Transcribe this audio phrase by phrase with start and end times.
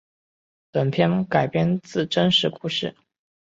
[0.71, 2.95] 本片改编自真实故事。